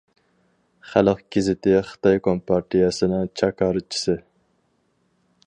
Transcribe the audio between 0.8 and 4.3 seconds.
خەلق گېزىتى خىتاي كومپارتىيەسىنىڭ جاكارچىسى.